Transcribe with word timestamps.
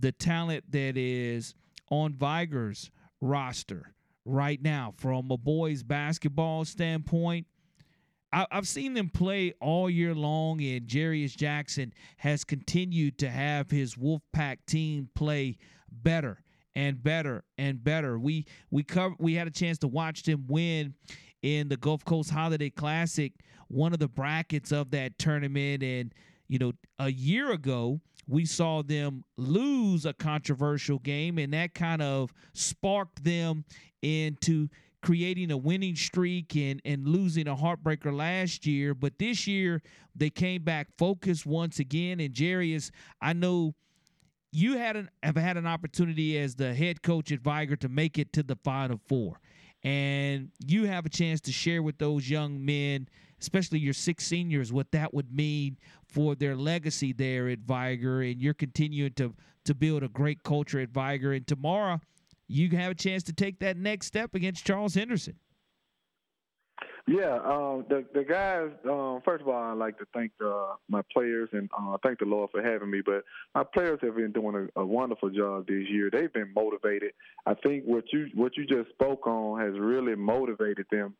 the 0.00 0.12
talent 0.12 0.70
that 0.70 0.96
is 0.96 1.54
on 1.90 2.14
Vigor's 2.14 2.90
roster 3.20 3.94
right 4.24 4.62
now 4.62 4.94
from 4.96 5.30
a 5.30 5.36
boys 5.36 5.82
basketball 5.82 6.64
standpoint. 6.64 7.46
I, 8.30 8.46
have 8.50 8.68
seen 8.68 8.92
them 8.92 9.08
play 9.08 9.54
all 9.60 9.88
year 9.88 10.14
long, 10.14 10.60
and 10.60 10.90
Jairus 10.90 11.34
Jackson 11.34 11.94
has 12.18 12.44
continued 12.44 13.18
to 13.18 13.30
have 13.30 13.70
his 13.70 13.94
Wolfpack 13.94 14.58
team 14.66 15.08
play 15.14 15.56
better 15.90 16.42
and 16.74 17.02
better 17.02 17.44
and 17.56 17.82
better. 17.82 18.18
We 18.18 18.44
we 18.70 18.82
cover 18.82 19.14
we 19.18 19.34
had 19.34 19.46
a 19.46 19.50
chance 19.50 19.78
to 19.78 19.88
watch 19.88 20.24
them 20.24 20.44
win 20.46 20.94
in 21.42 21.68
the 21.68 21.78
Gulf 21.78 22.04
Coast 22.04 22.30
Holiday 22.30 22.68
Classic, 22.68 23.32
one 23.68 23.94
of 23.94 23.98
the 23.98 24.08
brackets 24.08 24.72
of 24.72 24.90
that 24.90 25.18
tournament, 25.18 25.82
and 25.82 26.14
you 26.48 26.58
know 26.58 26.72
a 26.98 27.10
year 27.10 27.50
ago 27.50 28.02
we 28.28 28.44
saw 28.44 28.82
them 28.82 29.24
lose 29.36 30.04
a 30.04 30.12
controversial 30.12 30.98
game, 30.98 31.38
and 31.38 31.52
that 31.54 31.74
kind 31.74 32.02
of 32.02 32.32
sparked 32.52 33.24
them 33.24 33.64
into 34.02 34.68
creating 35.02 35.50
a 35.50 35.56
winning 35.56 35.96
streak 35.96 36.54
and, 36.56 36.82
and 36.84 37.08
losing 37.08 37.48
a 37.48 37.56
heartbreaker 37.56 38.14
last 38.14 38.66
year. 38.66 38.94
But 38.94 39.18
this 39.18 39.46
year, 39.46 39.82
they 40.14 40.30
came 40.30 40.62
back 40.62 40.88
focused 40.98 41.46
once 41.46 41.78
again. 41.78 42.20
And 42.20 42.36
Jairus, 42.36 42.90
I 43.20 43.32
know 43.32 43.74
you 44.52 44.76
had 44.76 44.96
an, 44.96 45.08
have 45.22 45.36
had 45.36 45.56
an 45.56 45.66
opportunity 45.66 46.38
as 46.38 46.54
the 46.54 46.74
head 46.74 47.02
coach 47.02 47.32
at 47.32 47.40
Vigor 47.40 47.76
to 47.76 47.88
make 47.88 48.18
it 48.18 48.32
to 48.34 48.42
the 48.42 48.56
Final 48.56 49.00
Four. 49.08 49.40
And 49.82 50.50
you 50.66 50.84
have 50.84 51.06
a 51.06 51.08
chance 51.08 51.40
to 51.42 51.52
share 51.52 51.82
with 51.82 51.98
those 51.98 52.28
young 52.28 52.64
men– 52.64 53.08
especially 53.40 53.78
your 53.78 53.94
six 53.94 54.26
seniors, 54.26 54.72
what 54.72 54.90
that 54.92 55.14
would 55.14 55.32
mean 55.32 55.78
for 56.06 56.34
their 56.34 56.56
legacy 56.56 57.12
there 57.12 57.48
at 57.48 57.60
Vigor, 57.60 58.22
and 58.22 58.40
you're 58.40 58.54
continuing 58.54 59.12
to 59.14 59.34
to 59.64 59.74
build 59.74 60.02
a 60.02 60.08
great 60.08 60.42
culture 60.42 60.80
at 60.80 60.88
Vigor. 60.88 61.32
And 61.32 61.46
tomorrow, 61.46 62.00
you 62.46 62.70
have 62.70 62.92
a 62.92 62.94
chance 62.94 63.22
to 63.24 63.34
take 63.34 63.58
that 63.58 63.76
next 63.76 64.06
step 64.06 64.34
against 64.34 64.64
Charles 64.64 64.94
Henderson. 64.94 65.34
Yeah, 67.08 67.38
um, 67.42 67.86
the 67.88 68.04
the 68.12 68.22
guys. 68.22 68.68
Um, 68.84 69.22
first 69.24 69.40
of 69.40 69.48
all, 69.48 69.72
I'd 69.72 69.78
like 69.78 69.98
to 69.98 70.04
thank 70.12 70.30
uh, 70.44 70.74
my 70.90 71.00
players 71.10 71.48
and 71.52 71.70
uh, 71.76 71.96
thank 72.02 72.18
the 72.18 72.26
Lord 72.26 72.50
for 72.50 72.62
having 72.62 72.90
me. 72.90 73.00
But 73.04 73.24
my 73.54 73.64
players 73.64 73.98
have 74.02 74.16
been 74.16 74.30
doing 74.30 74.68
a, 74.76 74.80
a, 74.80 74.84
wonderful 74.84 75.30
job 75.30 75.66
this 75.66 75.88
year. 75.88 76.10
They've 76.12 76.32
been 76.32 76.52
motivated. 76.54 77.12
I 77.46 77.54
think 77.54 77.84
what 77.84 78.04
you 78.12 78.26
what 78.34 78.58
you 78.58 78.66
just 78.66 78.90
spoke 78.90 79.26
on 79.26 79.58
has 79.58 79.72
really 79.78 80.16
motivated 80.16 80.84
them 80.90 81.14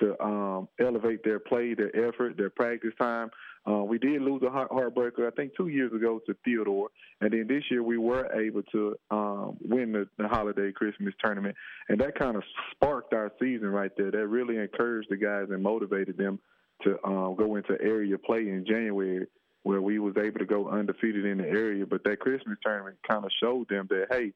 to 0.00 0.18
um, 0.22 0.68
elevate 0.80 1.22
their 1.24 1.38
play, 1.38 1.74
their 1.74 1.94
effort, 1.94 2.38
their 2.38 2.50
practice 2.50 2.94
time. 2.98 3.30
Uh, 3.66 3.82
we 3.82 3.98
did 3.98 4.20
lose 4.20 4.42
a 4.42 4.50
heartbreaker, 4.50 5.26
I 5.26 5.30
think, 5.34 5.52
two 5.56 5.68
years 5.68 5.92
ago 5.92 6.20
to 6.26 6.36
Theodore, 6.44 6.88
and 7.20 7.32
then 7.32 7.46
this 7.48 7.62
year 7.70 7.82
we 7.82 7.96
were 7.96 8.30
able 8.38 8.62
to 8.72 8.94
um, 9.10 9.56
win 9.62 9.92
the, 9.92 10.06
the 10.18 10.28
holiday 10.28 10.70
Christmas 10.70 11.14
tournament, 11.22 11.56
and 11.88 11.98
that 12.00 12.18
kind 12.18 12.36
of 12.36 12.42
sparked 12.72 13.14
our 13.14 13.32
season 13.40 13.68
right 13.68 13.90
there. 13.96 14.10
That 14.10 14.26
really 14.26 14.58
encouraged 14.58 15.08
the 15.10 15.16
guys 15.16 15.46
and 15.50 15.62
motivated 15.62 16.18
them 16.18 16.38
to 16.82 16.98
um, 17.04 17.36
go 17.36 17.56
into 17.56 17.76
area 17.80 18.18
play 18.18 18.40
in 18.40 18.66
January, 18.68 19.26
where 19.62 19.80
we 19.80 19.98
was 19.98 20.14
able 20.18 20.40
to 20.40 20.46
go 20.46 20.68
undefeated 20.68 21.24
in 21.24 21.38
the 21.38 21.48
area. 21.48 21.86
But 21.86 22.04
that 22.04 22.20
Christmas 22.20 22.58
tournament 22.62 22.98
kind 23.08 23.24
of 23.24 23.30
showed 23.42 23.68
them 23.70 23.86
that 23.88 24.06
hey, 24.10 24.32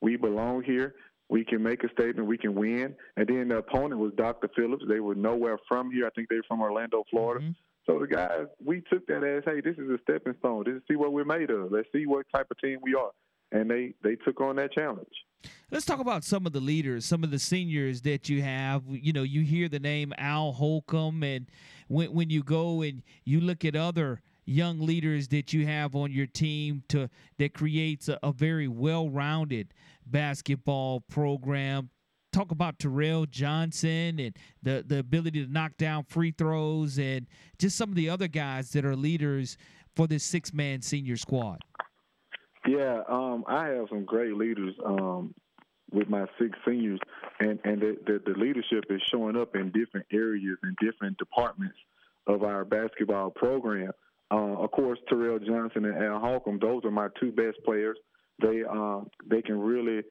we 0.00 0.16
belong 0.16 0.62
here 0.62 0.94
we 1.30 1.44
can 1.44 1.62
make 1.62 1.84
a 1.84 1.88
statement, 1.90 2.26
we 2.26 2.36
can 2.36 2.54
win. 2.54 2.94
And 3.16 3.26
then 3.28 3.48
the 3.48 3.58
opponent 3.58 4.00
was 4.00 4.12
Dr. 4.16 4.50
Phillips. 4.56 4.82
They 4.88 4.98
were 4.98 5.14
nowhere 5.14 5.58
from 5.68 5.92
here. 5.92 6.06
I 6.06 6.10
think 6.10 6.28
they 6.28 6.36
were 6.36 6.44
from 6.48 6.60
Orlando, 6.60 7.04
Florida. 7.08 7.44
Mm-hmm. 7.44 7.52
So 7.90 7.98
the 7.98 8.06
guys, 8.06 8.46
we 8.64 8.82
took 8.88 9.04
that 9.08 9.24
as, 9.24 9.42
hey, 9.44 9.60
this 9.60 9.76
is 9.76 9.90
a 9.90 9.98
stepping 10.02 10.34
stone. 10.38 10.62
This 10.64 10.76
is 10.76 10.82
see 10.88 10.94
what 10.94 11.12
we're 11.12 11.24
made 11.24 11.50
of. 11.50 11.72
Let's 11.72 11.88
see 11.92 12.06
what 12.06 12.24
type 12.32 12.46
of 12.50 12.58
team 12.58 12.78
we 12.82 12.94
are. 12.94 13.10
And 13.50 13.68
they 13.68 13.94
they 14.04 14.14
took 14.14 14.40
on 14.40 14.56
that 14.56 14.72
challenge. 14.72 15.08
Let's 15.72 15.84
talk 15.86 15.98
about 15.98 16.22
some 16.22 16.46
of 16.46 16.52
the 16.52 16.60
leaders, 16.60 17.04
some 17.04 17.24
of 17.24 17.32
the 17.32 17.38
seniors 17.38 18.02
that 18.02 18.28
you 18.28 18.42
have. 18.42 18.84
You 18.86 19.12
know, 19.12 19.24
you 19.24 19.42
hear 19.42 19.68
the 19.68 19.80
name 19.80 20.12
Al 20.18 20.52
Holcomb, 20.52 21.24
and 21.24 21.46
when 21.88 22.12
when 22.12 22.30
you 22.30 22.44
go 22.44 22.82
and 22.82 23.02
you 23.24 23.40
look 23.40 23.64
at 23.64 23.74
other 23.74 24.22
young 24.44 24.80
leaders 24.80 25.26
that 25.28 25.52
you 25.52 25.66
have 25.66 25.96
on 25.96 26.12
your 26.12 26.26
team 26.26 26.84
to 26.88 27.10
that 27.38 27.54
creates 27.54 28.08
a, 28.08 28.20
a 28.22 28.30
very 28.30 28.68
well-rounded 28.68 29.74
basketball 30.06 31.00
program. 31.00 31.90
Talk 32.40 32.52
about 32.52 32.78
Terrell 32.78 33.26
Johnson 33.26 34.18
and 34.18 34.34
the 34.62 34.82
the 34.86 34.98
ability 34.98 35.44
to 35.44 35.52
knock 35.52 35.76
down 35.76 36.04
free 36.04 36.30
throws 36.30 36.98
and 36.98 37.26
just 37.58 37.76
some 37.76 37.90
of 37.90 37.96
the 37.96 38.08
other 38.08 38.28
guys 38.28 38.70
that 38.70 38.82
are 38.82 38.96
leaders 38.96 39.58
for 39.94 40.06
this 40.06 40.24
six 40.24 40.54
man 40.54 40.80
senior 40.80 41.18
squad. 41.18 41.58
Yeah, 42.66 43.02
um, 43.10 43.44
I 43.46 43.66
have 43.66 43.88
some 43.90 44.06
great 44.06 44.32
leaders 44.38 44.74
um, 44.86 45.34
with 45.92 46.08
my 46.08 46.24
six 46.38 46.56
seniors, 46.66 46.98
and 47.40 47.58
and 47.64 47.82
the, 47.82 47.98
the, 48.06 48.32
the 48.32 48.38
leadership 48.38 48.84
is 48.88 49.02
showing 49.10 49.36
up 49.36 49.54
in 49.54 49.70
different 49.72 50.06
areas 50.10 50.56
and 50.62 50.74
different 50.80 51.18
departments 51.18 51.76
of 52.26 52.42
our 52.42 52.64
basketball 52.64 53.28
program. 53.32 53.92
Uh, 54.30 54.56
of 54.62 54.70
course, 54.70 54.98
Terrell 55.10 55.40
Johnson 55.40 55.84
and 55.84 56.02
Al 56.02 56.18
Holcomb, 56.18 56.58
those 56.58 56.86
are 56.86 56.90
my 56.90 57.08
two 57.20 57.32
best 57.32 57.58
players. 57.66 57.98
They 58.40 58.62
um, 58.64 59.10
they 59.28 59.42
can 59.42 59.60
really 59.60 60.04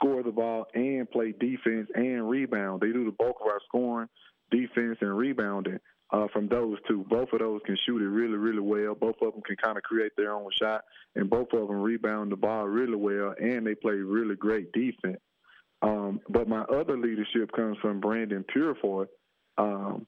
score 0.00 0.22
the 0.22 0.32
ball 0.32 0.66
and 0.74 1.10
play 1.10 1.32
defense 1.38 1.88
and 1.94 2.28
rebound. 2.28 2.80
They 2.80 2.92
do 2.92 3.04
the 3.04 3.16
bulk 3.18 3.36
of 3.40 3.46
our 3.46 3.60
scoring, 3.66 4.08
defense, 4.50 4.98
and 5.00 5.16
rebounding 5.16 5.78
uh, 6.12 6.26
from 6.32 6.48
those 6.48 6.78
two. 6.88 7.04
Both 7.08 7.32
of 7.32 7.40
those 7.40 7.60
can 7.64 7.76
shoot 7.86 8.02
it 8.02 8.08
really, 8.08 8.36
really 8.36 8.60
well. 8.60 8.94
Both 8.94 9.16
of 9.22 9.32
them 9.32 9.42
can 9.42 9.56
kind 9.56 9.76
of 9.76 9.82
create 9.82 10.12
their 10.16 10.32
own 10.32 10.50
shot, 10.60 10.84
and 11.14 11.30
both 11.30 11.52
of 11.52 11.68
them 11.68 11.80
rebound 11.80 12.32
the 12.32 12.36
ball 12.36 12.66
really 12.66 12.96
well, 12.96 13.34
and 13.40 13.66
they 13.66 13.74
play 13.74 13.94
really 13.94 14.36
great 14.36 14.72
defense. 14.72 15.20
Um, 15.82 16.20
but 16.28 16.48
my 16.48 16.62
other 16.62 16.96
leadership 16.96 17.52
comes 17.52 17.78
from 17.80 18.00
Brandon 18.00 18.44
Purefoy. 18.52 19.06
Um, 19.56 20.06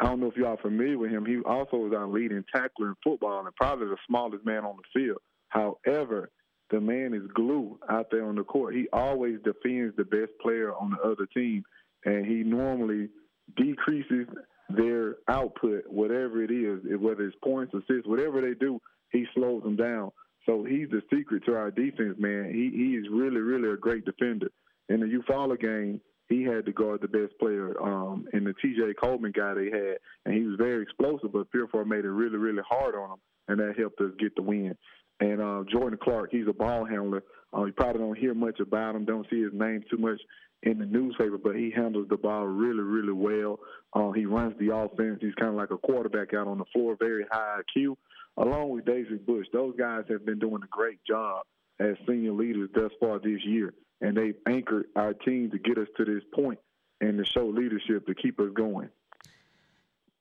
I 0.00 0.04
don't 0.04 0.20
know 0.20 0.28
if 0.28 0.36
y'all 0.36 0.54
are 0.54 0.56
familiar 0.58 0.98
with 0.98 1.10
him. 1.10 1.24
He 1.24 1.38
also 1.44 1.86
is 1.86 1.92
our 1.92 2.06
leading 2.06 2.44
tackler 2.54 2.88
in 2.88 2.94
football 3.02 3.44
and 3.44 3.54
probably 3.56 3.86
the 3.86 3.96
smallest 4.06 4.44
man 4.44 4.64
on 4.64 4.76
the 4.76 5.00
field. 5.00 5.18
However, 5.48 6.30
the 6.70 6.80
man 6.80 7.14
is 7.14 7.22
glue 7.34 7.78
out 7.88 8.08
there 8.10 8.26
on 8.26 8.36
the 8.36 8.44
court. 8.44 8.74
He 8.74 8.86
always 8.92 9.38
defends 9.44 9.96
the 9.96 10.04
best 10.04 10.32
player 10.40 10.74
on 10.74 10.90
the 10.90 11.08
other 11.08 11.26
team, 11.26 11.64
and 12.04 12.26
he 12.26 12.42
normally 12.44 13.08
decreases 13.56 14.26
their 14.68 15.16
output, 15.28 15.84
whatever 15.86 16.42
it 16.42 16.50
is, 16.50 16.80
whether 17.00 17.26
it's 17.26 17.36
points, 17.42 17.72
assists, 17.72 18.06
whatever 18.06 18.42
they 18.42 18.54
do, 18.54 18.80
he 19.12 19.24
slows 19.34 19.62
them 19.62 19.76
down. 19.76 20.10
So 20.44 20.64
he's 20.64 20.88
the 20.90 21.02
secret 21.12 21.44
to 21.46 21.54
our 21.54 21.70
defense, 21.70 22.16
man. 22.18 22.52
He 22.52 22.70
he 22.76 22.96
is 22.96 23.06
really, 23.10 23.40
really 23.40 23.70
a 23.70 23.76
great 23.76 24.04
defender. 24.04 24.48
In 24.88 25.00
the 25.00 25.06
Eufaula 25.06 25.58
game, 25.60 26.00
he 26.28 26.42
had 26.42 26.66
to 26.66 26.72
guard 26.72 27.00
the 27.00 27.08
best 27.08 27.38
player 27.38 27.74
um, 27.82 28.26
in 28.32 28.44
the 28.44 28.54
T.J. 28.60 28.94
Coleman 29.02 29.32
guy 29.34 29.54
they 29.54 29.70
had, 29.70 29.98
and 30.24 30.34
he 30.34 30.42
was 30.42 30.56
very 30.58 30.82
explosive. 30.82 31.32
But 31.32 31.50
Purefoy 31.50 31.84
made 31.86 32.04
it 32.04 32.10
really, 32.10 32.36
really 32.36 32.62
hard 32.68 32.94
on 32.94 33.12
him, 33.12 33.18
and 33.48 33.60
that 33.60 33.78
helped 33.78 34.00
us 34.00 34.12
get 34.18 34.34
the 34.36 34.42
win. 34.42 34.76
And 35.20 35.40
uh, 35.40 35.64
Jordan 35.70 35.98
Clark, 36.02 36.30
he's 36.30 36.46
a 36.48 36.52
ball 36.52 36.84
handler. 36.84 37.24
Uh, 37.56 37.64
you 37.64 37.72
probably 37.72 38.00
don't 38.00 38.18
hear 38.18 38.34
much 38.34 38.60
about 38.60 38.94
him, 38.94 39.04
don't 39.04 39.26
see 39.30 39.42
his 39.42 39.52
name 39.52 39.82
too 39.90 39.96
much 39.96 40.20
in 40.62 40.78
the 40.78 40.86
newspaper, 40.86 41.38
but 41.38 41.56
he 41.56 41.70
handles 41.74 42.06
the 42.08 42.16
ball 42.16 42.44
really, 42.44 42.82
really 42.82 43.12
well. 43.12 43.58
Uh, 43.92 44.10
he 44.12 44.26
runs 44.26 44.54
the 44.58 44.74
offense. 44.74 45.18
He's 45.20 45.34
kind 45.34 45.50
of 45.50 45.56
like 45.56 45.70
a 45.70 45.78
quarterback 45.78 46.34
out 46.34 46.46
on 46.46 46.58
the 46.58 46.64
floor, 46.72 46.96
very 46.98 47.24
high 47.30 47.60
IQ. 47.76 47.96
Along 48.36 48.70
with 48.70 48.84
Daisy 48.84 49.16
Bush, 49.16 49.46
those 49.52 49.74
guys 49.76 50.04
have 50.08 50.26
been 50.26 50.38
doing 50.38 50.62
a 50.62 50.68
great 50.68 50.98
job 51.08 51.42
as 51.80 51.96
senior 52.06 52.32
leaders 52.32 52.70
thus 52.74 52.90
far 53.00 53.18
this 53.18 53.44
year 53.44 53.72
and 54.00 54.16
they've 54.16 54.36
anchored 54.46 54.86
our 54.96 55.12
team 55.12 55.50
to 55.50 55.58
get 55.58 55.78
us 55.78 55.88
to 55.96 56.04
this 56.04 56.22
point 56.34 56.58
and 57.00 57.18
to 57.18 57.24
show 57.24 57.46
leadership 57.46 58.06
to 58.06 58.14
keep 58.14 58.38
us 58.40 58.50
going. 58.54 58.88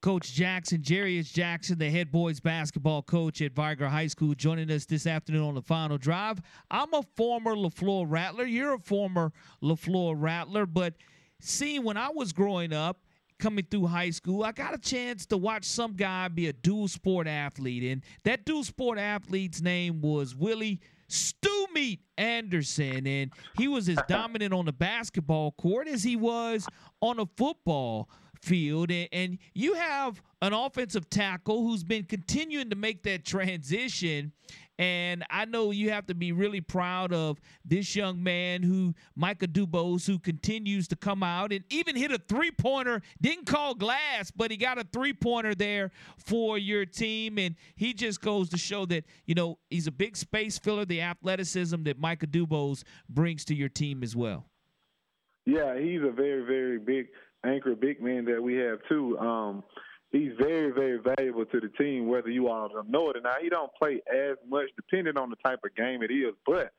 Coach 0.08 0.32
Jackson, 0.32 0.82
Jairus 0.88 1.34
Jackson, 1.34 1.78
the 1.78 1.90
head 1.90 2.14
boys 2.14 2.40
basketball 2.40 3.02
coach 3.02 3.42
at 3.42 3.52
Vigor 3.52 3.90
High 3.90 4.08
School, 4.08 4.34
joining 4.36 4.72
us 4.72 4.86
this 4.86 5.06
afternoon 5.06 5.44
on 5.44 5.56
the 5.56 5.62
final 5.62 5.98
drive. 5.98 6.42
I'm 6.72 6.94
a 6.94 7.04
former 7.18 7.58
LeFlore 7.58 8.06
Rattler. 8.08 8.46
You're 8.46 8.76
a 8.76 8.80
former 8.80 9.34
LeFlore 9.62 10.16
Rattler, 10.18 10.66
but 10.66 10.94
see, 11.42 11.80
when 11.80 11.98
I 11.98 12.08
was 12.08 12.32
growing 12.32 12.72
up, 12.72 13.02
coming 13.38 13.66
through 13.70 13.88
high 13.88 14.12
school, 14.12 14.46
I 14.46 14.54
got 14.54 14.74
a 14.74 14.78
chance 14.78 15.26
to 15.26 15.36
watch 15.36 15.66
some 15.66 15.92
guy 15.92 16.30
be 16.30 16.48
a 16.48 16.54
dual 16.54 16.88
sport 16.88 17.28
athlete. 17.28 17.84
And 17.84 18.02
that 18.24 18.46
dual 18.46 18.64
sport 18.64 18.98
athlete's 18.98 19.62
name 19.62 20.00
was 20.00 20.34
Willie 20.34 20.80
Stew 21.10 21.68
Meat 21.74 22.00
Anderson, 22.18 23.06
and 23.08 23.32
he 23.58 23.68
was 23.68 23.90
as 23.90 23.98
dominant 24.08 24.54
on 24.54 24.66
the 24.66 24.74
basketball 24.74 25.52
court 25.52 25.88
as 25.88 26.04
he 26.04 26.16
was 26.16 26.66
on 27.02 27.20
a 27.20 27.26
football 27.38 28.10
field. 28.42 28.92
And, 28.92 29.10
and, 29.12 29.38
you 29.54 29.74
have 29.74 30.22
an 30.42 30.54
offensive 30.54 31.10
tackle 31.10 31.64
who's 31.64 31.84
been 31.84 32.04
continuing 32.04 32.70
to 32.70 32.76
make 32.76 33.04
that 33.04 33.26
transition 33.26 34.32
And 34.80 35.26
I 35.30 35.46
know 35.46 35.72
you 35.72 35.90
have 35.90 36.06
to 36.08 36.14
be 36.14 36.32
really 36.32 36.62
proud 36.62 37.12
of 37.12 37.40
this 37.66 37.96
young 37.96 38.22
man 38.22 38.62
who, 38.62 38.94
Micah 39.16 39.48
Dubose, 39.48 40.06
who 40.06 40.20
continues 40.20 40.88
to 40.90 40.96
come 40.96 41.24
out 41.24 41.52
and 41.52 41.64
even 41.70 41.96
hit 41.96 42.12
a 42.12 42.20
three 42.20 42.52
pointer. 42.52 43.02
Didn't 43.20 43.48
call 43.48 43.74
glass, 43.74 44.30
but 44.30 44.52
he 44.52 44.58
got 44.58 44.78
a 44.78 44.86
three 44.94 45.14
pointer 45.14 45.56
there 45.56 45.92
for 46.18 46.58
your 46.58 46.86
team. 46.86 47.40
And 47.40 47.56
he 47.76 47.94
just 47.94 48.22
goes 48.22 48.50
to 48.50 48.58
show 48.58 48.86
that, 48.88 49.06
you 49.26 49.34
know, 49.34 49.58
he's 49.70 49.88
a 49.88 49.92
big 49.92 50.16
space 50.16 50.60
filler, 50.60 50.86
the 50.86 51.02
athleticism 51.02 51.84
that 51.84 52.00
Micah 52.00 52.28
Dubose 52.28 52.84
brings 53.10 53.46
to 53.46 53.56
your 53.56 53.70
team 53.70 54.04
as 54.04 54.16
well. 54.16 54.46
Yeah, 55.46 55.80
he's 55.80 56.02
a 56.02 56.12
very, 56.12 56.46
very 56.46 56.78
big 56.78 57.08
anchor, 57.48 57.76
big 57.76 58.02
man 58.02 58.26
that 58.26 58.42
we 58.42 58.56
have 58.56 58.80
too. 58.90 59.18
Um, 59.20 59.64
he's 60.12 60.32
very, 60.40 60.72
very 60.72 61.00
valuable 61.00 61.46
to 61.46 61.60
the 61.60 61.70
team, 61.78 62.08
whether 62.08 62.30
you 62.30 62.50
all 62.50 62.70
know 62.88 63.10
it 63.10 63.18
or 63.18 63.22
not. 63.22 63.42
He 63.42 63.50
don't 63.50 63.72
play 63.80 64.02
as 64.12 64.38
much, 64.48 64.70
depending 64.76 65.18
on 65.18 65.30
the 65.30 65.38
type 65.38 65.60
of 65.64 65.76
game 65.76 66.04
it 66.04 66.12
is. 66.12 66.34
But 66.46 66.72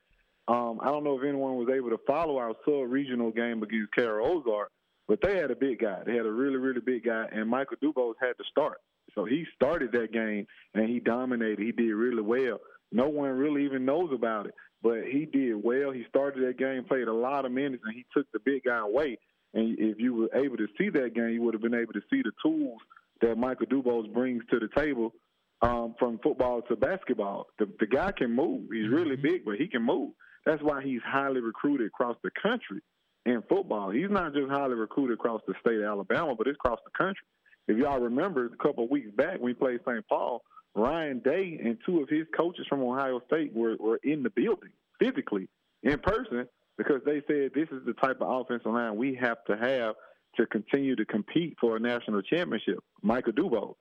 um, 0.47 0.79
I 0.81 0.85
don't 0.85 1.03
know 1.03 1.17
if 1.17 1.23
anyone 1.23 1.57
was 1.57 1.69
able 1.75 1.89
to 1.89 1.99
follow 2.07 2.37
our 2.37 2.53
sub-regional 2.65 3.31
game 3.31 3.61
against 3.61 3.93
Carroll 3.93 4.43
Ozark, 4.45 4.71
but 5.07 5.19
they 5.21 5.37
had 5.37 5.51
a 5.51 5.55
big 5.55 5.79
guy. 5.79 6.01
They 6.05 6.15
had 6.15 6.25
a 6.25 6.31
really, 6.31 6.57
really 6.57 6.81
big 6.81 7.05
guy, 7.05 7.27
and 7.31 7.49
Michael 7.49 7.77
Dubose 7.83 8.15
had 8.19 8.33
to 8.37 8.43
start. 8.49 8.77
So 9.15 9.25
he 9.25 9.45
started 9.55 9.91
that 9.93 10.11
game, 10.11 10.45
and 10.73 10.89
he 10.89 10.99
dominated. 10.99 11.59
He 11.59 11.71
did 11.71 11.93
really 11.93 12.21
well. 12.21 12.59
No 12.91 13.09
one 13.09 13.31
really 13.31 13.65
even 13.65 13.85
knows 13.85 14.11
about 14.13 14.47
it, 14.47 14.53
but 14.81 15.03
he 15.03 15.25
did 15.25 15.55
well. 15.63 15.91
He 15.91 16.03
started 16.09 16.47
that 16.47 16.57
game, 16.57 16.83
played 16.83 17.07
a 17.07 17.13
lot 17.13 17.45
of 17.45 17.51
minutes, 17.51 17.83
and 17.85 17.93
he 17.93 18.05
took 18.15 18.25
the 18.31 18.39
big 18.39 18.63
guy 18.63 18.79
away. 18.79 19.17
And 19.53 19.77
if 19.79 19.99
you 19.99 20.13
were 20.13 20.29
able 20.33 20.57
to 20.57 20.67
see 20.77 20.89
that 20.89 21.15
game, 21.15 21.29
you 21.29 21.41
would 21.41 21.53
have 21.53 21.63
been 21.63 21.73
able 21.73 21.93
to 21.93 22.01
see 22.09 22.21
the 22.21 22.31
tools– 22.43 22.79
that 23.21 23.37
Michael 23.37 23.67
Dubose 23.67 24.11
brings 24.11 24.43
to 24.49 24.59
the 24.59 24.69
table 24.75 25.13
um, 25.61 25.95
from 25.99 26.19
football 26.23 26.61
to 26.63 26.75
basketball. 26.75 27.47
The, 27.57 27.67
the 27.79 27.87
guy 27.87 28.11
can 28.11 28.33
move. 28.33 28.69
He's 28.71 28.89
really 28.89 29.15
mm-hmm. 29.15 29.21
big, 29.21 29.45
but 29.45 29.55
he 29.55 29.67
can 29.67 29.83
move. 29.83 30.11
That's 30.45 30.63
why 30.63 30.81
he's 30.81 31.01
highly 31.05 31.41
recruited 31.41 31.87
across 31.87 32.15
the 32.23 32.31
country 32.41 32.81
in 33.25 33.43
football. 33.49 33.91
He's 33.91 34.09
not 34.09 34.33
just 34.33 34.49
highly 34.49 34.75
recruited 34.75 35.15
across 35.15 35.41
the 35.47 35.53
state 35.59 35.77
of 35.77 35.83
Alabama, 35.83 36.35
but 36.35 36.47
it's 36.47 36.55
across 36.55 36.79
the 36.85 36.91
country. 36.97 37.27
If 37.67 37.77
y'all 37.77 37.99
remember 37.99 38.45
a 38.45 38.63
couple 38.63 38.85
of 38.85 38.89
weeks 38.89 39.11
back 39.15 39.39
when 39.39 39.49
he 39.49 39.53
played 39.53 39.81
St. 39.85 40.07
Paul, 40.07 40.41
Ryan 40.75 41.19
Day 41.19 41.59
and 41.63 41.77
two 41.85 42.01
of 42.01 42.09
his 42.09 42.25
coaches 42.35 42.65
from 42.69 42.81
Ohio 42.81 43.21
State 43.27 43.53
were, 43.53 43.75
were 43.79 43.99
in 44.03 44.23
the 44.23 44.29
building 44.29 44.69
physically 44.99 45.49
in 45.83 45.99
person 45.99 46.47
because 46.79 47.01
they 47.05 47.21
said 47.27 47.51
this 47.53 47.69
is 47.71 47.85
the 47.85 47.93
type 48.01 48.21
of 48.21 48.41
offensive 48.41 48.73
line 48.73 48.95
we 48.95 49.13
have 49.21 49.37
to 49.45 49.55
have– 49.55 49.93
to 50.37 50.45
continue 50.45 50.95
to 50.95 51.05
compete 51.05 51.57
for 51.59 51.75
a 51.75 51.79
national 51.79 52.21
championship, 52.21 52.79
Michael 53.01 53.33
Dubose. 53.33 53.75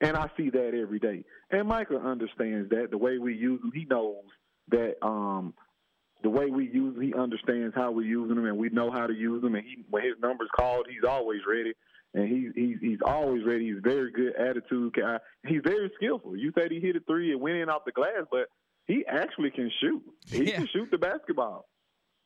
And 0.00 0.16
I 0.16 0.28
see 0.36 0.50
that 0.50 0.74
every 0.74 0.98
day. 0.98 1.24
And 1.50 1.68
Michael 1.68 1.98
understands 1.98 2.68
that 2.70 2.90
the 2.90 2.98
way 2.98 3.18
we 3.18 3.34
use 3.34 3.60
him, 3.62 3.72
he 3.74 3.84
knows 3.84 4.24
that 4.68 4.94
um, 5.02 5.54
the 6.22 6.30
way 6.30 6.46
we 6.46 6.68
use 6.68 6.96
him, 6.96 7.02
he 7.02 7.14
understands 7.14 7.74
how 7.74 7.90
we're 7.90 8.06
using 8.06 8.36
him, 8.36 8.46
and 8.46 8.58
we 8.58 8.68
know 8.70 8.90
how 8.90 9.06
to 9.06 9.14
use 9.14 9.42
him. 9.42 9.54
And 9.54 9.64
he, 9.64 9.84
when 9.88 10.02
his 10.02 10.14
number's 10.20 10.50
called, 10.56 10.86
he's 10.88 11.08
always 11.08 11.40
ready. 11.46 11.72
And 12.12 12.28
he's 12.28 12.52
he's 12.54 12.76
he's 12.80 12.98
always 13.04 13.44
ready. 13.44 13.72
He's 13.72 13.82
very 13.82 14.12
good 14.12 14.36
attitude 14.36 14.94
guy. 14.94 15.18
He's 15.46 15.62
very 15.64 15.90
skillful. 15.96 16.36
You 16.36 16.52
said 16.56 16.70
he 16.70 16.78
hit 16.78 16.94
a 16.94 17.00
three 17.00 17.32
and 17.32 17.40
went 17.40 17.56
in 17.56 17.68
off 17.68 17.84
the 17.84 17.90
glass, 17.90 18.22
but 18.30 18.46
he 18.86 19.04
actually 19.06 19.50
can 19.50 19.68
shoot. 19.80 20.00
He 20.28 20.44
yeah. 20.44 20.56
can 20.58 20.68
shoot 20.72 20.90
the 20.92 20.98
basketball 20.98 21.66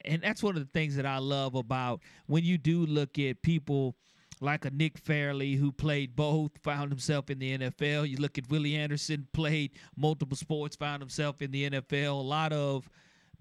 and 0.04 0.22
that's 0.22 0.42
one 0.42 0.56
of 0.56 0.62
the 0.62 0.78
things 0.78 0.96
that 0.96 1.06
I 1.06 1.18
love 1.18 1.54
about 1.54 2.00
when 2.26 2.44
you 2.44 2.58
do 2.58 2.86
look 2.86 3.18
at 3.18 3.42
people 3.42 3.96
like 4.40 4.64
a 4.64 4.70
Nick 4.70 4.98
Fairley 4.98 5.54
who 5.54 5.72
played 5.72 6.14
both, 6.14 6.52
found 6.62 6.90
himself 6.90 7.30
in 7.30 7.38
the 7.38 7.58
NFL. 7.58 8.08
You 8.08 8.18
look 8.18 8.38
at 8.38 8.48
Willie 8.48 8.76
Anderson, 8.76 9.26
played 9.32 9.72
multiple 9.96 10.36
sports, 10.36 10.76
found 10.76 11.02
himself 11.02 11.42
in 11.42 11.50
the 11.50 11.70
NFL. 11.70 12.10
A 12.10 12.22
lot 12.22 12.52
of 12.52 12.88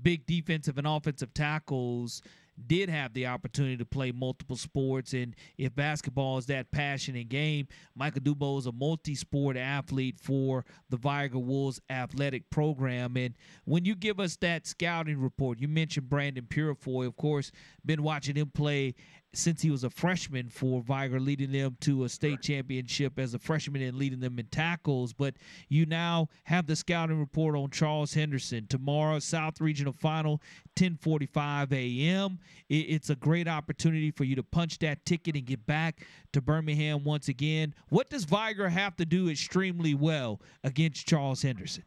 big 0.02 0.26
defensive 0.26 0.78
and 0.78 0.88
offensive 0.88 1.34
tackles 1.34 2.22
did 2.66 2.90
have 2.90 3.14
the 3.14 3.28
opportunity 3.28 3.78
to 3.78 3.86
play 3.86 4.12
multiple 4.12 4.56
sports. 4.56 5.14
And 5.14 5.36
if 5.58 5.76
basketball 5.76 6.38
is 6.38 6.48
that 6.48 6.72
passionate 6.72 7.30
game, 7.30 7.68
Michael 7.96 8.22
Dubose 8.22 8.60
is 8.60 8.66
a 8.68 8.72
multi 8.72 9.16
sport 9.16 9.58
athlete 9.58 10.18
for 10.22 10.66
the 10.90 10.98
Vigor 10.98 11.40
Wolves 11.40 11.80
athletic 11.90 12.50
program. 12.50 13.18
And 13.18 13.36
when 13.66 13.86
you 13.86 13.96
give 13.96 14.20
us 14.20 14.36
that 14.38 14.66
scouting 14.66 15.20
report, 15.20 15.60
you 15.60 15.68
mentioned 15.68 16.10
Brandon 16.10 16.46
Purifoy, 16.46 17.06
of 17.08 17.16
course, 17.16 17.52
been 17.86 18.04
watching 18.04 18.36
him 18.36 18.50
play 18.50 18.96
since 19.38 19.62
he 19.62 19.70
was 19.70 19.84
a 19.84 19.90
freshman 19.90 20.50
for 20.50 20.82
Vigor, 20.82 21.20
leading 21.20 21.52
them 21.52 21.78
to 21.82 22.04
a 22.04 22.10
state 22.10 22.42
championship 22.42 23.20
as 23.20 23.34
a 23.34 23.40
freshman 23.40 23.82
and 23.82 23.98
leading 23.98 24.20
them 24.20 24.40
in 24.40 24.48
tackles. 24.48 25.14
But 25.14 25.36
you 25.70 25.86
now 25.86 26.30
have 26.46 26.66
the 26.66 26.76
scouting 26.76 27.20
report 27.20 27.56
on 27.56 27.70
Charles 27.70 28.14
Henderson 28.14 28.68
tomorrow, 28.68 29.20
South 29.20 29.62
Regional 29.62 29.94
Final, 29.94 30.42
10:45 30.76 31.72
a.m. 31.72 32.40
It's 32.70 33.10
a 33.10 33.16
great 33.16 33.48
opportunity 33.48 34.12
for 34.12 34.24
you 34.24 34.36
to 34.36 34.44
punch 34.44 34.80
that 34.80 35.06
ticket 35.06 35.36
and 35.36 35.46
get 35.46 35.66
back 35.66 36.06
to 36.34 36.42
Birmingham 36.42 37.04
once 37.04 37.28
again. 37.28 37.76
What 37.90 38.10
does 38.10 38.24
Vigor 38.24 38.70
have 38.70 38.96
to 38.98 39.06
do 39.06 39.30
extremely 39.30 39.94
well 39.94 40.42
against 40.64 41.08
Charles 41.08 41.44
Henderson? 41.44 41.84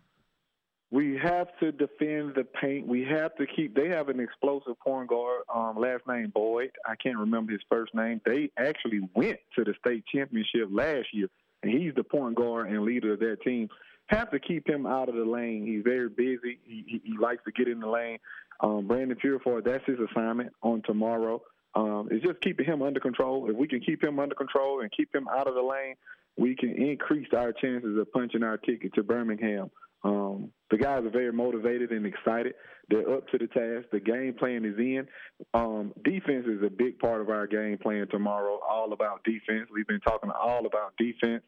We 0.92 1.16
have 1.22 1.46
to 1.60 1.70
defend 1.70 2.34
the 2.34 2.44
paint. 2.60 2.86
We 2.86 3.04
have 3.04 3.36
to 3.36 3.46
keep. 3.46 3.76
They 3.76 3.88
have 3.88 4.08
an 4.08 4.18
explosive 4.18 4.78
point 4.80 5.08
guard. 5.08 5.42
Um, 5.54 5.78
last 5.78 6.02
name 6.08 6.32
Boyd. 6.34 6.72
I 6.84 6.96
can't 6.96 7.18
remember 7.18 7.52
his 7.52 7.60
first 7.68 7.94
name. 7.94 8.20
They 8.26 8.50
actually 8.58 9.08
went 9.14 9.38
to 9.56 9.62
the 9.64 9.74
state 9.78 10.04
championship 10.12 10.68
last 10.70 11.06
year, 11.12 11.28
and 11.62 11.72
he's 11.72 11.94
the 11.94 12.02
point 12.02 12.34
guard 12.34 12.70
and 12.70 12.82
leader 12.82 13.12
of 13.12 13.20
that 13.20 13.40
team. 13.42 13.68
Have 14.06 14.32
to 14.32 14.40
keep 14.40 14.68
him 14.68 14.86
out 14.86 15.08
of 15.08 15.14
the 15.14 15.24
lane. 15.24 15.64
He's 15.64 15.84
very 15.84 16.08
busy. 16.08 16.58
He, 16.64 16.84
he, 16.88 17.02
he 17.04 17.18
likes 17.18 17.44
to 17.44 17.52
get 17.52 17.68
in 17.68 17.78
the 17.78 17.86
lane. 17.86 18.18
Um, 18.58 18.88
Brandon 18.88 19.16
Purifoy, 19.16 19.64
that's 19.64 19.84
his 19.86 19.98
assignment 20.10 20.52
on 20.62 20.82
tomorrow. 20.84 21.40
Um, 21.76 22.08
it's 22.10 22.26
just 22.26 22.40
keeping 22.40 22.66
him 22.66 22.82
under 22.82 22.98
control. 22.98 23.48
If 23.48 23.56
we 23.56 23.68
can 23.68 23.80
keep 23.80 24.02
him 24.02 24.18
under 24.18 24.34
control 24.34 24.80
and 24.80 24.90
keep 24.90 25.14
him 25.14 25.28
out 25.28 25.46
of 25.46 25.54
the 25.54 25.62
lane, 25.62 25.94
we 26.36 26.56
can 26.56 26.70
increase 26.70 27.28
our 27.36 27.52
chances 27.52 27.96
of 27.96 28.10
punching 28.12 28.42
our 28.42 28.56
ticket 28.56 28.94
to 28.94 29.04
Birmingham. 29.04 29.70
Um, 30.02 30.50
the 30.70 30.78
guys 30.78 31.04
are 31.04 31.10
very 31.10 31.32
motivated 31.32 31.90
and 31.90 32.06
excited. 32.06 32.54
They're 32.88 33.08
up 33.10 33.28
to 33.28 33.38
the 33.38 33.46
task. 33.46 33.88
The 33.92 34.00
game 34.00 34.34
plan 34.34 34.64
is 34.64 34.78
in. 34.78 35.06
Um, 35.54 35.92
defense 36.04 36.46
is 36.46 36.62
a 36.64 36.70
big 36.70 36.98
part 36.98 37.20
of 37.20 37.28
our 37.28 37.46
game 37.46 37.78
plan 37.78 38.06
tomorrow. 38.10 38.58
All 38.68 38.92
about 38.92 39.22
defense. 39.24 39.68
We've 39.72 39.86
been 39.86 40.00
talking 40.00 40.30
all 40.30 40.66
about 40.66 40.96
defense 40.96 41.42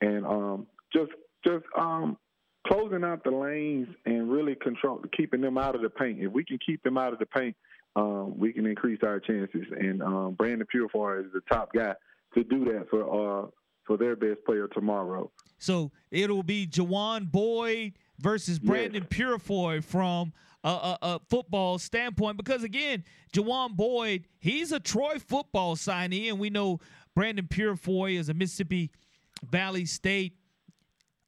and 0.00 0.26
um, 0.26 0.66
just 0.92 1.12
just 1.44 1.64
um, 1.78 2.16
closing 2.66 3.04
out 3.04 3.24
the 3.24 3.30
lanes 3.30 3.88
and 4.04 4.30
really 4.30 4.54
control 4.56 5.02
keeping 5.16 5.40
them 5.40 5.58
out 5.58 5.74
of 5.74 5.82
the 5.82 5.90
paint. 5.90 6.22
If 6.22 6.32
we 6.32 6.44
can 6.44 6.58
keep 6.64 6.82
them 6.82 6.98
out 6.98 7.12
of 7.12 7.18
the 7.18 7.26
paint, 7.26 7.56
um, 7.94 8.38
we 8.38 8.52
can 8.52 8.66
increase 8.66 9.00
our 9.02 9.20
chances. 9.20 9.66
And 9.78 10.02
um, 10.02 10.34
Brandon 10.34 10.66
Purifoy 10.74 11.24
is 11.24 11.32
the 11.32 11.40
top 11.50 11.72
guy 11.72 11.94
to 12.34 12.44
do 12.44 12.64
that 12.66 12.88
for 12.90 13.44
uh, 13.44 13.46
for 13.84 13.96
their 13.96 14.16
best 14.16 14.44
player 14.44 14.68
tomorrow. 14.68 15.30
So 15.58 15.92
it'll 16.10 16.42
be 16.42 16.66
Jawan 16.66 17.30
Boyd 17.30 17.94
versus 18.18 18.58
Brandon 18.58 19.06
yes. 19.10 19.18
Purifoy 19.18 19.82
from 19.82 20.32
a, 20.64 20.68
a, 20.68 20.98
a, 21.02 21.20
football 21.28 21.78
standpoint. 21.78 22.36
Because 22.36 22.64
again, 22.64 23.04
Jawan 23.32 23.76
Boyd, 23.76 24.24
he's 24.38 24.72
a 24.72 24.80
Troy 24.80 25.18
football 25.18 25.76
signee, 25.76 26.28
and 26.28 26.38
we 26.38 26.50
know 26.50 26.80
Brandon 27.14 27.46
Purifoy 27.46 28.18
is 28.18 28.28
a 28.28 28.34
Mississippi 28.34 28.90
Valley 29.42 29.86
State 29.86 30.36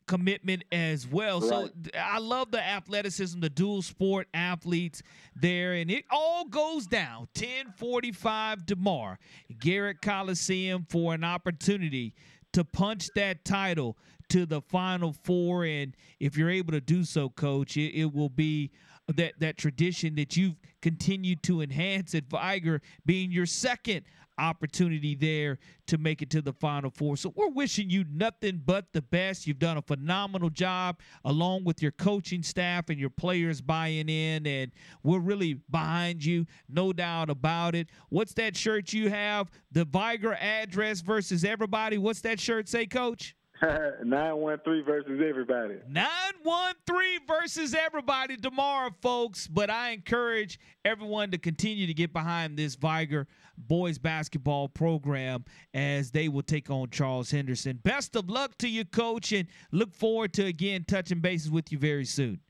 commitment 0.09 0.65
as 0.73 1.07
well. 1.07 1.41
Right. 1.41 1.49
So 1.49 1.71
I 1.97 2.19
love 2.19 2.51
the 2.51 2.61
athleticism, 2.61 3.39
the 3.39 3.51
dual 3.51 3.83
sport 3.83 4.27
athletes 4.35 5.03
there, 5.37 5.75
and 5.75 5.91
it 5.91 6.05
all 6.11 6.47
goes 6.47 6.87
down 6.87 7.29
1045 7.37 8.67
tomorrow. 8.67 9.17
Garrett 9.61 10.01
Coliseum 10.01 10.87
for 10.89 11.15
an 11.15 11.23
opportunity 11.23 12.15
to 12.55 12.65
punch 12.65 13.09
that 13.15 13.45
title 13.45 13.97
to 14.29 14.47
the 14.47 14.61
final 14.61 15.13
four 15.13 15.65
and 15.65 15.95
if 16.21 16.37
you're 16.37 16.51
able 16.51 16.73
to 16.73 16.81
do 16.81 17.05
so 17.05 17.29
coach 17.29 17.77
it, 17.77 17.95
it 17.95 18.13
will 18.15 18.29
be 18.29 18.71
that 19.15 19.41
that 19.41 19.57
tradition 19.57 20.15
that 20.17 20.37
you've 20.37 20.57
continued 20.83 21.43
to 21.45 21.63
enhance 21.63 22.15
at 22.15 22.25
Vigor, 22.25 22.83
being 23.07 23.33
your 23.33 23.47
second 23.47 24.05
opportunity 24.39 25.17
there 25.17 25.59
to 25.87 25.99
make 25.99 26.23
it 26.23 26.31
to 26.31 26.41
the 26.41 26.53
final 26.53 26.91
four. 26.91 27.17
So 27.17 27.33
we're 27.35 27.49
wishing 27.49 27.91
you 27.91 28.05
nothing 28.13 28.63
but 28.65 28.93
the 28.93 29.03
best. 29.03 29.47
You've 29.47 29.59
done 29.59 29.79
a 29.79 29.83
phenomenal 29.83 30.51
job 30.51 31.01
along 31.25 31.65
with 31.65 31.83
your 31.83 31.91
coaching 31.91 32.43
staff 32.45 32.89
and 32.89 33.01
your 33.01 33.11
players 33.11 33.61
buying 33.61 34.09
in 34.09 34.47
and 34.47 34.71
we're 35.03 35.19
really 35.19 35.55
behind 35.71 36.25
you, 36.25 36.47
no 36.69 36.93
doubt 36.93 37.31
about 37.31 37.75
it. 37.75 37.89
What's 38.11 38.35
that 38.35 38.57
shirt 38.57 38.93
you 38.93 39.11
have? 39.11 39.51
The 39.73 39.85
Vigor 39.85 40.35
address 40.35 41.01
versus 41.01 41.45
everybody. 41.45 41.99
What's 41.99 42.21
that 42.21 42.39
shirt 42.39 42.69
say, 42.69 42.87
coach? 42.87 43.35
913 44.05 44.85
versus 44.85 45.21
everybody. 45.27 45.77
913 45.89 47.21
versus 47.27 47.75
everybody 47.75 48.37
tomorrow, 48.37 48.91
folks. 49.03 49.49
But 49.49 49.69
I 49.71 49.91
encourage 49.91 50.61
everyone 50.85 51.31
to 51.33 51.39
continue 51.39 51.87
to 51.87 51.95
get 51.95 52.13
behind 52.13 52.57
this 52.57 52.77
Vigor 52.77 53.27
boys 53.57 53.99
basketball 53.99 54.69
program 54.69 55.45
as 55.75 56.13
they 56.13 56.29
will 56.29 56.43
take 56.43 56.71
on 56.71 56.91
Charles 56.91 57.31
Henderson. 57.31 57.81
Best 57.83 58.15
of 58.15 58.31
luck 58.31 58.57
to 58.59 58.69
you, 58.69 58.85
coach, 58.85 59.33
and 59.33 59.49
look 59.73 59.95
forward 59.95 60.33
to 60.35 60.45
again 60.45 60.85
touching 60.87 61.21
bases 61.21 61.51
with 61.51 61.73
you 61.73 61.79
very 61.79 62.05
soon. 62.05 62.41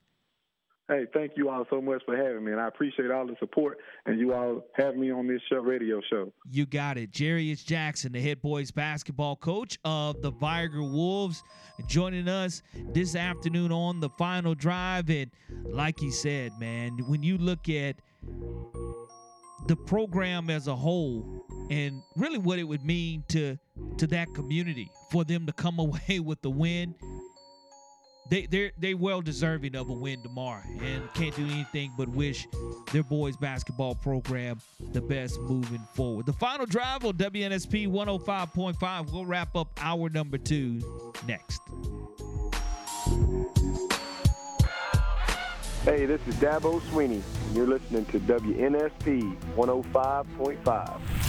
Hey, 0.89 1.05
thank 1.13 1.33
you 1.37 1.51
all 1.51 1.67
so 1.69 1.83
much 1.83 2.03
for 2.07 2.17
having 2.17 2.43
me, 2.43 2.53
and 2.53 2.61
I 2.61 2.67
appreciate 2.67 3.11
all 3.11 3.27
the 3.27 3.37
support 3.41 3.77
and 4.07 4.19
you 4.19 4.33
all 4.33 4.65
having 4.73 5.01
me 5.01 5.11
on 5.11 5.27
this 5.27 5.43
show, 5.51 5.57
radio 5.57 6.01
show. 6.09 6.33
You 6.51 6.65
got 6.65 6.97
it. 6.97 7.11
Jairus 7.15 7.63
Jackson, 7.63 8.13
the 8.13 8.23
head 8.23 8.41
boys 8.41 8.71
basketball 8.71 9.37
coach 9.37 9.79
of 9.85 10.23
the 10.23 10.31
Vigor 10.31 10.83
Wolves, 10.83 11.43
joining 11.89 12.27
us 12.27 12.63
this 12.95 13.15
afternoon 13.15 13.71
on 13.71 14.01
the 14.01 14.09
final 14.19 14.55
drive. 14.55 15.11
And 15.11 15.31
like 15.67 16.01
he 16.01 16.11
said, 16.11 16.53
man, 16.59 16.97
when 17.07 17.23
you 17.23 17.37
look 17.37 17.69
at 17.69 17.97
the 19.67 19.77
program 19.77 20.49
as 20.49 20.69
a 20.69 20.75
whole 20.75 21.45
and 21.71 22.03
really 22.17 22.39
what 22.39 22.59
it 22.59 22.65
would 22.65 22.85
mean 22.85 23.23
to 23.29 23.59
to 23.99 24.07
that 24.07 24.33
community 24.35 24.91
for 25.11 25.25
them 25.25 25.45
to 25.45 25.53
come 25.53 25.79
away 25.79 26.21
with 26.21 26.41
the 26.41 26.51
win 26.51 26.95
they 28.31 28.47
they're 28.47 28.73
they 28.79 28.95
well 28.95 29.21
deserving 29.21 29.75
of 29.75 29.89
a 29.89 29.93
win 29.93 30.23
tomorrow 30.23 30.63
and 30.83 31.13
can't 31.15 31.35
do 31.35 31.45
anything 31.45 31.93
but 31.97 32.09
wish 32.09 32.47
their 32.93 33.03
boys 33.03 33.37
basketball 33.37 33.95
program 33.95 34.61
the 34.93 35.01
best 35.01 35.41
moving 35.41 35.87
forward. 35.95 36.27
The 36.27 36.33
final 36.33 36.67
drive 36.67 37.05
on 37.05 37.15
WNSP 37.15 37.89
105.5. 37.89 39.13
We'll 39.13 39.27
wrap 39.27 39.57
up 39.57 39.69
hour 39.81 40.09
number 40.11 40.39
two 40.39 40.81
next. 41.27 41.61
Hey, 45.85 46.05
this 46.05 46.21
is 46.27 46.35
Dabo 46.35 46.81
Swinney, 46.91 47.23
and 47.47 47.57
you're 47.57 47.67
listening 47.67 48.05
to 48.07 48.21
WNSP 48.21 49.37
105.5. 49.57 51.28